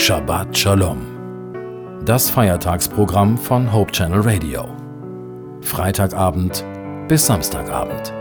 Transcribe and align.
Shabbat 0.00 0.56
Shalom. 0.56 1.00
Das 2.04 2.30
Feiertagsprogramm 2.30 3.36
von 3.36 3.72
Hope 3.72 3.90
Channel 3.90 4.20
Radio. 4.20 4.64
Freitagabend 5.60 6.64
bis 7.08 7.26
Samstagabend. 7.26 8.14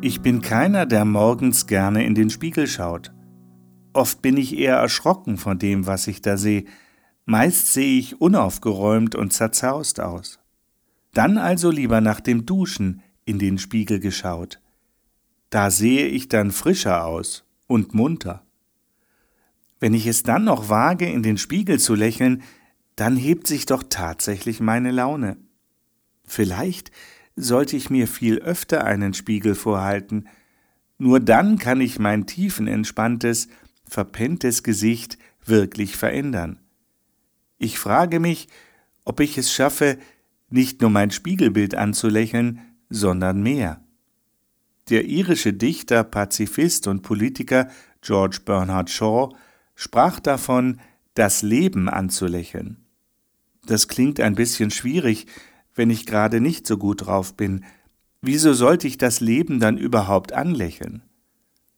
Ich 0.00 0.22
bin 0.22 0.40
keiner, 0.40 0.86
der 0.86 1.04
morgens 1.04 1.66
gerne 1.66 2.06
in 2.06 2.14
den 2.14 2.30
Spiegel 2.30 2.66
schaut. 2.66 3.12
Oft 3.92 4.22
bin 4.22 4.38
ich 4.38 4.56
eher 4.56 4.76
erschrocken 4.76 5.36
von 5.36 5.58
dem, 5.58 5.86
was 5.86 6.06
ich 6.06 6.22
da 6.22 6.38
sehe. 6.38 6.64
Meist 7.26 7.74
sehe 7.74 7.98
ich 7.98 8.18
unaufgeräumt 8.18 9.14
und 9.14 9.34
zerzaust 9.34 10.00
aus. 10.00 10.40
Dann 11.12 11.38
also 11.38 11.70
lieber 11.70 12.00
nach 12.00 12.20
dem 12.20 12.46
Duschen 12.46 13.02
in 13.24 13.38
den 13.38 13.58
Spiegel 13.58 14.00
geschaut. 14.00 14.60
Da 15.50 15.70
sehe 15.70 16.06
ich 16.06 16.28
dann 16.28 16.50
frischer 16.50 17.04
aus 17.04 17.44
und 17.66 17.94
munter. 17.94 18.44
Wenn 19.80 19.94
ich 19.94 20.06
es 20.06 20.22
dann 20.22 20.44
noch 20.44 20.68
wage, 20.68 21.06
in 21.06 21.22
den 21.22 21.38
Spiegel 21.38 21.78
zu 21.78 21.94
lächeln, 21.94 22.42
dann 22.96 23.16
hebt 23.16 23.46
sich 23.46 23.64
doch 23.66 23.84
tatsächlich 23.88 24.60
meine 24.60 24.90
Laune. 24.90 25.36
Vielleicht 26.24 26.90
sollte 27.36 27.76
ich 27.76 27.88
mir 27.88 28.08
viel 28.08 28.38
öfter 28.38 28.84
einen 28.84 29.14
Spiegel 29.14 29.54
vorhalten, 29.54 30.28
nur 30.98 31.20
dann 31.20 31.58
kann 31.58 31.80
ich 31.80 32.00
mein 32.00 32.26
tiefenentspanntes, 32.26 33.48
verpenntes 33.88 34.64
Gesicht 34.64 35.16
wirklich 35.44 35.96
verändern. 35.96 36.58
Ich 37.58 37.78
frage 37.78 38.18
mich, 38.18 38.48
ob 39.04 39.20
ich 39.20 39.38
es 39.38 39.52
schaffe, 39.52 39.98
nicht 40.50 40.80
nur 40.80 40.90
mein 40.90 41.10
Spiegelbild 41.10 41.74
anzulächeln, 41.74 42.60
sondern 42.88 43.42
mehr. 43.42 43.82
Der 44.88 45.04
irische 45.04 45.52
Dichter, 45.52 46.04
Pazifist 46.04 46.86
und 46.86 47.02
Politiker 47.02 47.68
George 48.00 48.40
Bernard 48.44 48.90
Shaw 48.90 49.34
sprach 49.74 50.20
davon, 50.20 50.80
das 51.14 51.42
Leben 51.42 51.88
anzulächeln. 51.88 52.78
Das 53.66 53.88
klingt 53.88 54.20
ein 54.20 54.34
bisschen 54.34 54.70
schwierig, 54.70 55.26
wenn 55.74 55.90
ich 55.90 56.06
gerade 56.06 56.40
nicht 56.40 56.66
so 56.66 56.78
gut 56.78 57.06
drauf 57.06 57.36
bin. 57.36 57.64
Wieso 58.22 58.54
sollte 58.54 58.86
ich 58.86 58.98
das 58.98 59.20
Leben 59.20 59.60
dann 59.60 59.76
überhaupt 59.76 60.32
anlächeln? 60.32 61.02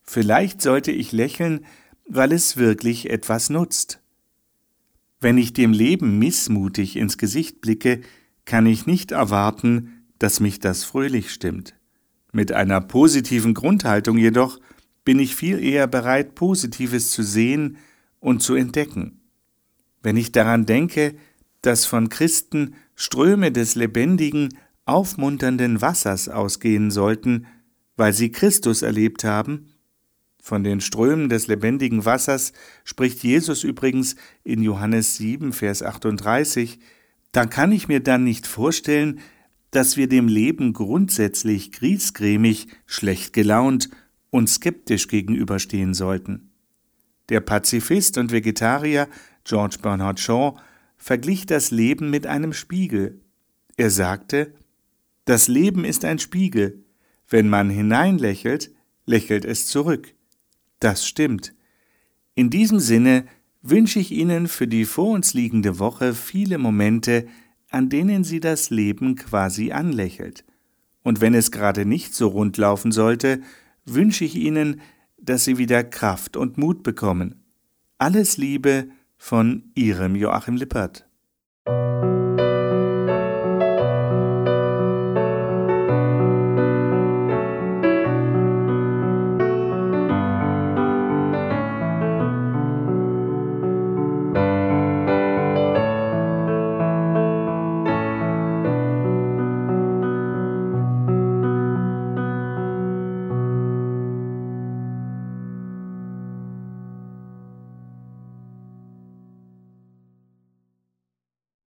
Vielleicht 0.03 0.63
sollte 0.63 0.93
ich 0.93 1.13
lächeln, 1.13 1.65
weil 2.07 2.33
es 2.33 2.57
wirklich 2.57 3.11
etwas 3.11 3.51
nutzt. 3.51 4.01
Wenn 5.21 5.37
ich 5.37 5.53
dem 5.53 5.73
Leben 5.73 6.19
missmutig 6.19 6.97
ins 6.97 7.19
Gesicht 7.19 7.61
blicke, 7.61 8.01
kann 8.51 8.67
ich 8.67 8.85
nicht 8.85 9.13
erwarten, 9.13 10.03
dass 10.19 10.41
mich 10.41 10.59
das 10.59 10.83
fröhlich 10.83 11.31
stimmt. 11.31 11.77
Mit 12.33 12.51
einer 12.51 12.81
positiven 12.81 13.55
Grundhaltung 13.55 14.19
jedoch 14.19 14.59
bin 15.05 15.21
ich 15.21 15.37
viel 15.37 15.63
eher 15.63 15.87
bereit, 15.87 16.35
Positives 16.35 17.13
zu 17.13 17.23
sehen 17.23 17.77
und 18.19 18.43
zu 18.43 18.57
entdecken. 18.57 19.21
Wenn 20.03 20.17
ich 20.17 20.33
daran 20.33 20.67
denke, 20.67 21.15
dass 21.63 21.87
von 21.87 22.09
Christen 22.09 22.75
Ströme 22.97 23.53
des 23.53 23.77
lebendigen, 23.77 24.49
aufmunternden 24.85 25.81
Wassers 25.81 26.29
ausgehen 26.29 26.91
sollten, 26.91 27.47
weil 27.97 28.13
sie 28.13 28.33
Christus 28.33 28.83
erlebt 28.83 29.23
haben, 29.23 29.69
von 30.43 30.65
den 30.65 30.81
Strömen 30.81 31.29
des 31.29 31.47
lebendigen 31.47 32.05
Wassers 32.05 32.53
spricht 32.83 33.23
Jesus 33.23 33.63
übrigens 33.63 34.17
in 34.43 34.61
Johannes 34.61 35.19
7, 35.19 35.53
Vers 35.53 35.85
38, 35.85 36.81
da 37.33 37.47
kann 37.47 37.73
ich 37.73 37.89
mir 37.89 38.01
dann 38.01 38.25
nicht 38.25 38.47
vorstellen, 38.47 39.21
dass 39.71 39.97
wir 39.97 40.09
dem 40.09 40.27
Leben 40.27 40.73
grundsätzlich 40.73 41.71
griesgrämig, 41.73 42.69
schlecht 42.87 43.33
gelaunt 43.33 43.89
und 44.31 44.49
skeptisch 44.49 45.09
gegenüberstehen 45.09 45.95
sollten. 45.95 46.51
Der 47.29 47.41
Pazifist 47.41 48.19
und 48.19 48.33
Vegetarier 48.33 49.09
George 49.45 49.77
Bernard 49.81 50.19
Shaw 50.19 50.57
verglich 50.97 51.47
das 51.47 51.71
Leben 51.71 52.11
mit 52.11 52.27
einem 52.27 52.53
Spiegel. 52.53 53.21
Er 53.77 53.91
sagte, 53.91 54.53
das 55.25 55.47
Leben 55.47 55.85
ist 55.85 56.05
ein 56.05 56.19
Spiegel. 56.19 56.85
Wenn 57.29 57.49
man 57.49 57.71
hineinlächelt, 57.71 58.73
lächelt 59.07 59.45
es 59.45 59.67
zurück. 59.67 60.15
Das 60.81 61.07
stimmt. 61.07 61.55
In 62.35 62.51
diesem 62.51 62.81
Sinne 62.81 63.27
wünsche 63.63 63.99
ich 63.99 64.13
Ihnen 64.13 64.49
für 64.49 64.67
die 64.67 64.85
vor 64.85 65.11
uns 65.11 65.35
liegende 65.35 65.79
Woche 65.79 66.15
viele 66.15 66.59
Momente, 66.59 67.27
an 67.71 67.89
denen 67.89 68.25
Sie 68.25 68.41
das 68.41 68.71
Leben 68.71 69.17
quasi 69.17 69.73
anlächelt. 69.73 70.45
Und 71.03 71.21
wenn 71.21 71.35
es 71.35 71.51
gerade 71.51 71.85
nicht 71.85 72.15
so 72.15 72.29
rund 72.29 72.57
laufen 72.57 72.93
sollte, 72.93 73.41
wünsche 73.85 74.25
ich 74.25 74.37
Ihnen, 74.37 74.81
dass 75.19 75.45
Sie 75.45 75.59
wieder 75.59 75.85
Kraft 75.85 76.37
und 76.37 76.59
Mut 76.59 76.83
bekommen. 76.83 77.43
Alles 77.99 78.37
Liebe 78.37 78.89
von 79.17 79.71
Ihrem 79.75 80.17
Joachim 80.17 80.57
Lippert. 80.57 81.10